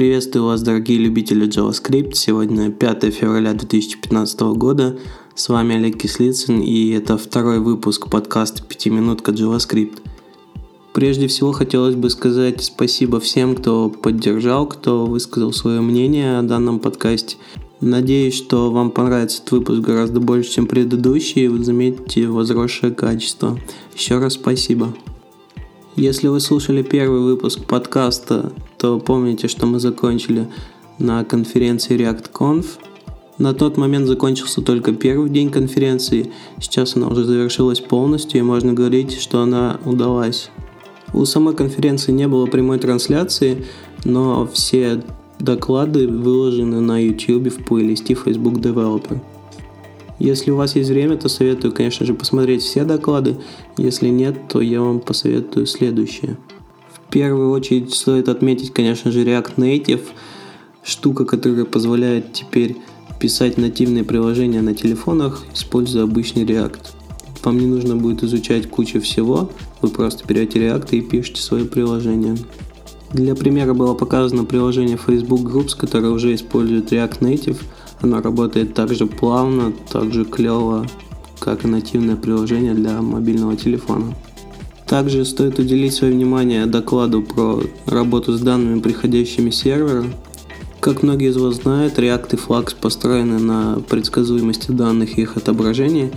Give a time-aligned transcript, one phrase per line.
[0.00, 2.14] Приветствую вас, дорогие любители JavaScript.
[2.14, 4.98] Сегодня 5 февраля 2015 года.
[5.34, 9.98] С вами Олег Кислицын, и это второй выпуск подкаста «Пятиминутка JavaScript».
[10.94, 16.78] Прежде всего хотелось бы сказать спасибо всем, кто поддержал, кто высказал свое мнение о данном
[16.78, 17.36] подкасте.
[17.82, 23.58] Надеюсь, что вам понравится этот выпуск гораздо больше, чем предыдущий, и вы заметите возросшее качество.
[23.94, 24.96] Еще раз спасибо.
[25.94, 30.48] Если вы слушали первый выпуск подкаста, то помните, что мы закончили
[30.98, 32.64] на конференции ReactConf.
[33.36, 38.72] На тот момент закончился только первый день конференции, сейчас она уже завершилась полностью, и можно
[38.72, 40.50] говорить, что она удалась.
[41.12, 43.66] У самой конференции не было прямой трансляции,
[44.04, 45.02] но все
[45.38, 49.20] доклады выложены на YouTube в плейлисте Facebook Developer.
[50.18, 53.36] Если у вас есть время, то советую, конечно же, посмотреть все доклады.
[53.76, 56.36] Если нет, то я вам посоветую следующее.
[57.10, 60.02] В первую очередь стоит отметить, конечно же, React Native,
[60.84, 62.76] штука, которая позволяет теперь
[63.18, 66.78] писать нативные приложения на телефонах, используя обычный React.
[67.42, 69.50] Вам не нужно будет изучать кучу всего,
[69.82, 72.36] вы просто берете React и пишете свое приложение.
[73.12, 77.58] Для примера было показано приложение Facebook Groups, которое уже использует React Native–
[78.02, 80.86] она работает так же плавно, так же клево,
[81.38, 84.14] как и нативное приложение для мобильного телефона.
[84.90, 90.04] Также стоит уделить свое внимание докладу про работу с данными, приходящими с сервера.
[90.80, 96.10] Как многие из вас знают, React и Flux построены на предсказуемости данных и их отображения.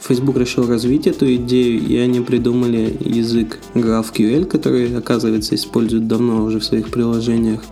[0.00, 6.60] Facebook решил развить эту идею, и они придумали язык GraphQL, который, оказывается, используют давно уже
[6.60, 7.64] в своих приложениях,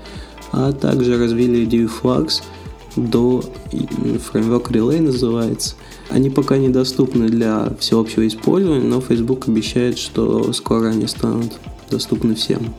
[0.50, 2.42] а также развили идею Flux–
[2.96, 5.74] до фреймворк Relay называется.
[6.12, 11.58] Они пока недоступны для всеобщего использования, но Facebook обещает, что скоро они станут
[11.90, 12.74] доступны всем.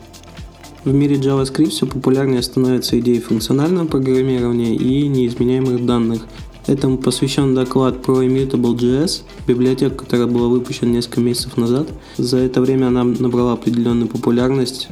[0.84, 6.22] В мире JavaScript все популярнее становится идея функционального программирования и неизменяемых данных.
[6.68, 11.88] Этому посвящен доклад про Immutable.js, библиотека, которая была выпущена несколько месяцев назад.
[12.16, 14.88] За это время она набрала определенную популярность,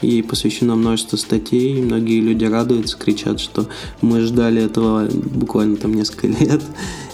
[0.00, 3.66] Ей посвящено множество статей, многие люди радуются, кричат, что
[4.00, 6.62] мы ждали этого буквально там несколько лет.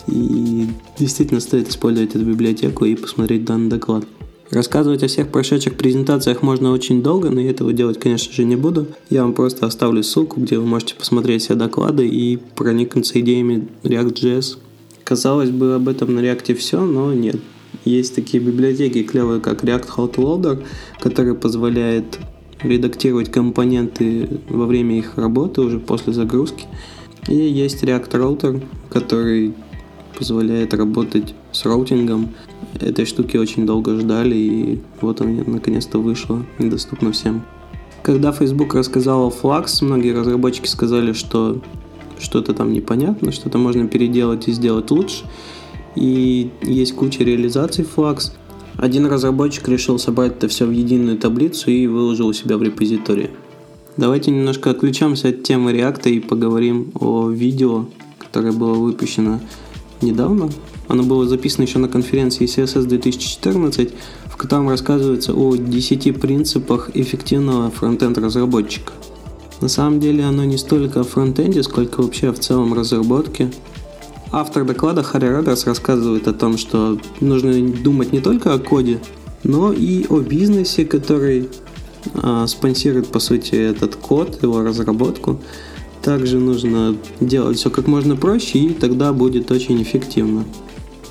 [0.06, 0.66] И
[0.98, 4.04] действительно стоит использовать эту библиотеку и посмотреть данный доклад.
[4.50, 8.56] Рассказывать о всех прошедших презентациях можно очень долго, но я этого делать, конечно же, не
[8.56, 8.86] буду.
[9.10, 14.58] Я вам просто оставлю ссылку, где вы можете посмотреть все доклады и проникнуться идеями React.js.
[15.02, 17.40] Казалось бы, об этом на React все, но нет.
[17.84, 20.62] Есть такие библиотеки клевые, как React Hot Loader,
[21.00, 22.18] который позволяет
[22.62, 26.64] редактировать компоненты во время их работы уже после загрузки.
[27.28, 29.54] И есть React Router, который
[30.18, 32.30] позволяет работать с роутингом.
[32.80, 37.42] Этой штуки очень долго ждали, и вот она наконец-то вышла и доступна всем.
[38.02, 41.60] Когда Facebook рассказал о Flux, многие разработчики сказали, что
[42.18, 45.24] что-то там непонятно, что-то можно переделать и сделать лучше.
[45.96, 48.32] И есть куча реализаций Flux.
[48.76, 53.30] Один разработчик решил собрать это все в единую таблицу и выложил у себя в репозитории.
[53.96, 57.86] Давайте немножко отключемся от темы React и поговорим о видео,
[58.18, 59.40] которое было выпущено
[60.00, 60.50] недавно.
[60.88, 63.90] Оно было записано еще на конференции CSS 2014,
[64.26, 68.92] в котором рассказывается о 10 принципах эффективного фронтенд разработчика.
[69.60, 73.50] На самом деле оно не столько о фронтенде, сколько вообще в целом разработке–
[74.36, 78.98] Автор доклада Харри Редерс рассказывает о том, что нужно думать не только о коде,
[79.44, 81.48] но и о бизнесе, который
[82.14, 85.40] а, спонсирует, по сути, этот код, его разработку.
[86.04, 90.44] Также нужно делать все как можно проще, и тогда будет очень эффективно.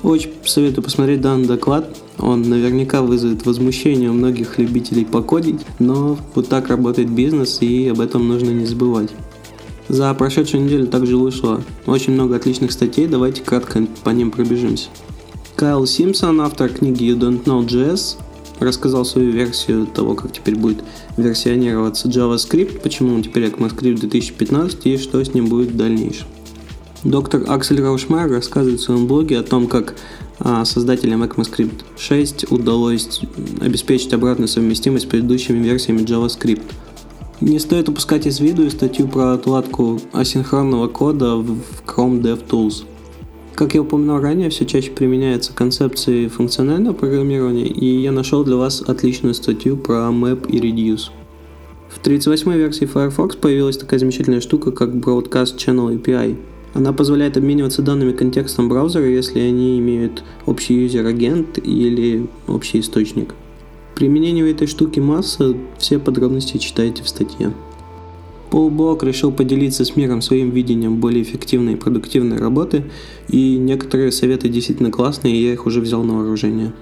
[0.04, 1.96] Очень советую посмотреть данный доклад.
[2.18, 8.00] Он наверняка вызовет возмущение у многих любителей покодить, но вот так работает бизнес, и об
[8.00, 9.10] этом нужно не забывать.
[9.88, 14.90] За прошедшую неделю также вышло очень много отличных статей, давайте кратко по ним пробежимся.
[15.56, 18.16] Кайл Симпсон, автор книги You Don't Know JS,
[18.60, 20.84] рассказал свою версию того, как теперь будет
[21.16, 26.26] версионироваться JavaScript, почему он теперь ECMAScript 2015 и что с ним будет в дальнейшем.
[27.02, 29.94] Доктор Аксель Раушмайер рассказывает в своем блоге о том, как
[30.38, 33.20] а, создателям ECMAScript 6 удалось
[33.60, 36.62] обеспечить обратную совместимость с предыдущими версиями JavaScript–
[37.40, 42.84] не стоит упускать из виду и статью про отладку асинхронного кода в Chrome DevTools.
[43.54, 48.82] Как я упоминал ранее, все чаще применяются концепции функционального программирования, и я нашел для вас
[48.82, 51.10] отличную статью про Map и Reduce.
[51.88, 56.36] В 38-й версии Firefox появилась такая замечательная штука, как Broadcast Channel API.
[56.74, 63.36] Она позволяет обмениваться данными контекстом браузера, если они имеют общий user agent или общий источник.
[63.94, 67.52] Применение этой штуки масса, все подробности читайте в статье.
[68.54, 72.84] Пол Блок решил поделиться с миром своим видением более эффективной и продуктивной работы,
[73.28, 76.72] и некоторые советы действительно классные, и я их уже взял на вооружение.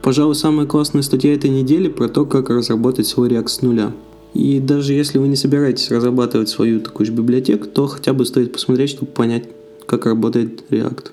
[0.00, 3.92] Пожалуй, самая классная статья этой недели про то, как разработать свой React с нуля.
[4.32, 8.54] И даже если вы не собираетесь разрабатывать свою такую же библиотеку, то хотя бы стоит
[8.54, 9.44] посмотреть, чтобы понять,
[9.84, 11.08] как работает React.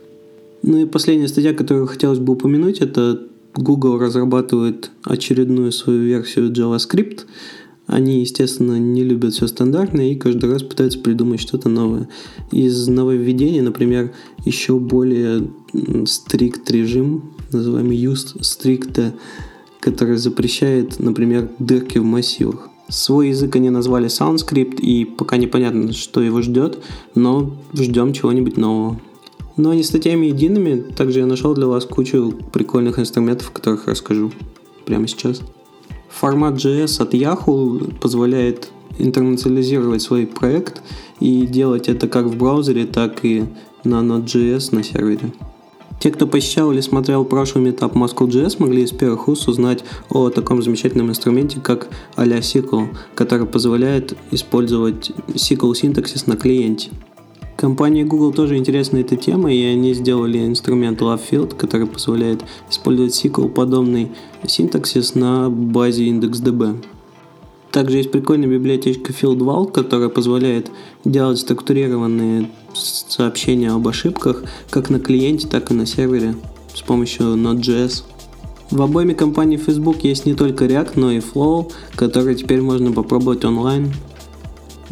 [0.63, 3.23] Ну и последняя статья, которую хотелось бы упомянуть, это
[3.55, 7.25] Google разрабатывает очередную свою версию JavaScript–
[7.91, 12.07] они, естественно, не любят все стандартное и каждый раз пытаются придумать что-то новое.
[12.51, 14.13] Из нововведений, например,
[14.45, 15.51] еще более
[16.05, 19.11] стрикт режим, называемый use strict,
[19.81, 22.69] который запрещает, например, дырки в массивах.
[22.87, 26.79] Свой язык они назвали SoundScript, и пока непонятно, что его ждет,
[27.13, 29.01] но ждем чего-нибудь нового.
[29.57, 34.31] Но не статьями едиными, также я нашел для вас кучу прикольных инструментов, о которых расскажу
[34.85, 35.41] прямо сейчас.
[36.11, 38.69] Формат JS от Yahoo позволяет
[38.99, 40.81] интернационализировать свой проект
[41.19, 43.45] и делать это как в браузере, так и
[43.83, 45.31] на Node.js на сервере.
[45.99, 50.63] Те, кто посещал или смотрел прошлый метап Moscow.js, могли из первых уст узнать о таком
[50.63, 56.89] замечательном инструменте, как а-ля SQL, который позволяет использовать SQL синтаксис на клиенте.
[57.61, 64.09] Компании Google тоже интересна эта тема, и они сделали инструмент LoveField, который позволяет использовать SQL-подобный
[64.47, 66.83] синтаксис на базе IndexDB.
[67.71, 70.71] Также есть прикольная библиотечка FieldVal, которая позволяет
[71.05, 76.33] делать структурированные сообщения об ошибках как на клиенте, так и на сервере
[76.73, 78.01] с помощью Node.js.
[78.71, 83.45] В обоими компаний Facebook есть не только React, но и Flow, который теперь можно попробовать
[83.45, 83.93] онлайн.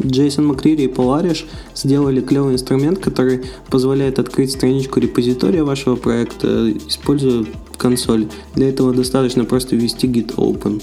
[0.04, 1.44] Джейсон Макрири и Polaris
[1.74, 7.44] сделали клевый инструмент, который позволяет открыть страничку репозитория вашего проекта, используя
[7.76, 8.26] консоль.
[8.54, 10.82] Для этого достаточно просто ввести git open.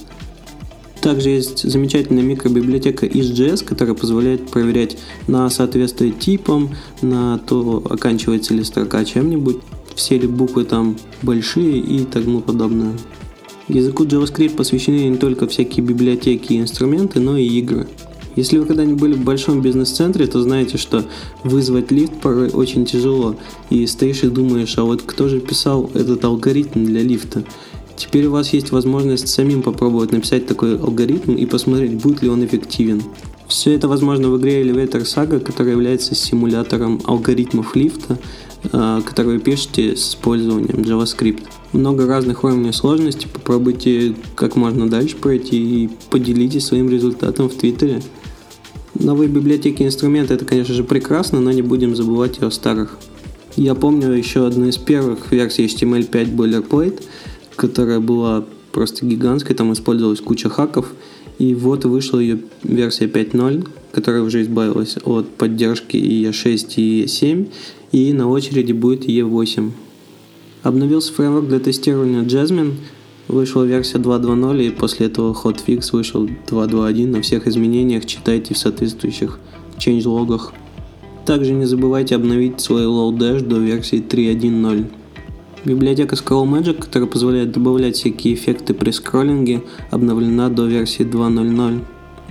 [1.02, 4.98] Также есть замечательная микробиблиотека EastJS, которая позволяет проверять
[5.28, 9.58] на соответствие типам, на то, оканчивается ли строка чем-нибудь,
[9.96, 12.94] все ли буквы там большие и тому подобное.
[13.68, 17.88] Языку JavaScript посвящены не только всякие библиотеки и инструменты, но и игры.
[18.38, 21.04] Если вы когда-нибудь были в большом бизнес-центре, то знаете, что
[21.44, 23.36] вызвать лифт порой очень тяжело.
[23.72, 27.44] И стоишь и думаешь, а вот кто же писал этот алгоритм для лифта?
[27.96, 32.46] Теперь у вас есть возможность самим попробовать написать такой алгоритм и посмотреть, будет ли он
[32.46, 33.02] эффективен.
[33.48, 38.20] Все это возможно в игре Elevator Saga, которая является симулятором алгоритмов лифта,
[38.72, 41.44] а, который вы пишете с использованием JavaScript.
[41.74, 48.04] Много разных уровней сложности, попробуйте как можно дальше пройти и поделитесь своим результатом в Твиттере.
[49.00, 52.98] Новые библиотеки и инструменты это, конечно же, прекрасно, но не будем забывать и о старых.
[53.56, 57.04] Я помню еще одну из первых версий HTML5 Boilerplate,
[57.56, 60.94] которая была просто гигантской, там использовалась куча хаков,
[61.38, 67.50] и вот вышла ее версия 5.0, которая уже избавилась от поддержки E6 и E7,
[67.92, 69.72] и на очереди будет E8.
[70.64, 72.74] Обновился фреймворк для тестирования Jasmine–
[73.28, 77.08] Вышла версия 2.2.0 и после этого hotfix вышел 2.2.1.
[77.08, 79.40] На всех изменениях читайте в соответствующих
[79.78, 80.54] changelogах.
[81.26, 84.86] Также не забывайте обновить свой Lodash до версии 3.1.0.
[85.66, 91.82] Библиотека Scroll Magic, которая позволяет добавлять всякие эффекты при скроллинге, обновлена до версии 2.0.0.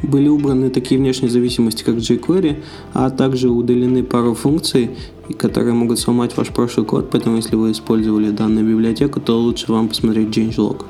[0.06, 4.90] Были убраны такие внешние зависимости, как jQuery, а также удалены пару функций,
[5.36, 9.88] которые могут сломать ваш прошлый код, поэтому если вы использовали данную библиотеку, то лучше вам
[9.88, 10.84] посмотреть changelog.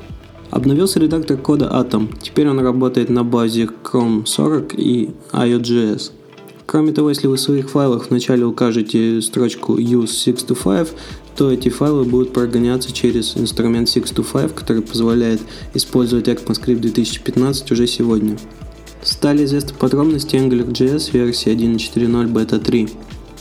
[0.51, 2.09] Обновился редактор кода Atom.
[2.21, 6.11] Теперь он работает на базе Chrome 40 и IOJS.
[6.67, 10.93] Кроме того, если вы в своих файлах вначале укажете строчку use 625,
[11.35, 15.41] то эти файлы будут прогоняться через инструмент 625, который позволяет
[15.73, 18.37] использовать ECMAScript 2015 уже сегодня.
[19.01, 22.89] Стали известны подробности AngularJS версии 1.4.0 Beta 3.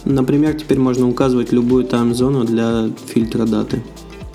[0.04, 3.82] Например, теперь можно указывать любую тайм-зону для фильтра даты.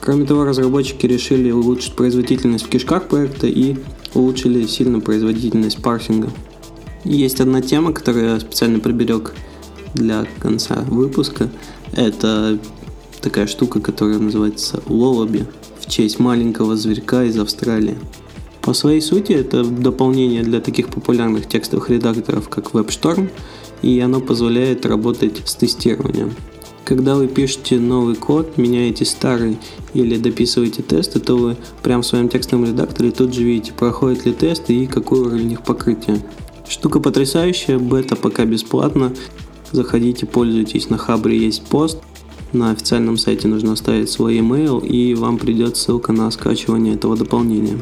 [0.02, 3.78] Кроме того, разработчики решили улучшить производительность в кишках проекта и
[4.14, 6.30] улучшили сильно производительность парсинга.
[7.04, 9.34] Есть одна тема, которую я специально приберег
[9.94, 11.50] для конца выпуска.
[11.94, 12.58] Это
[13.22, 15.46] такая штука, которая называется Lullaby
[15.80, 17.98] в честь маленького зверька из Австралии.
[18.62, 23.30] По своей сути это дополнение для таких популярных текстовых редакторов, как WebStorm,
[23.82, 26.32] и оно позволяет работать с тестированием.
[26.86, 29.58] Когда вы пишете новый код, меняете старый
[29.94, 34.34] или дописываете тесты, то вы прямо в своем текстовом редакторе тут же видите, проходит ли
[34.34, 36.22] тест и какой уровень их покрытия.
[36.68, 39.14] Штука потрясающая, бета пока бесплатно.
[39.72, 42.00] Заходите, пользуйтесь, на Хабре есть пост.
[42.52, 47.78] На официальном сайте нужно оставить свой email и вам придет ссылка на скачивание этого дополнения.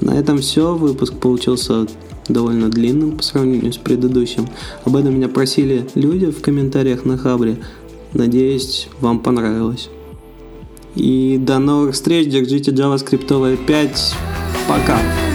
[0.00, 0.74] На этом все.
[0.74, 1.86] Выпуск получился
[2.28, 4.48] довольно длинным по сравнению с предыдущим.
[4.84, 7.58] Об этом меня просили люди в комментариях на Хабре.
[8.14, 9.88] Надеюсь, вам понравилось.
[10.94, 14.14] И до новых встреч, держите JavaScript 5.
[14.68, 15.31] Пока!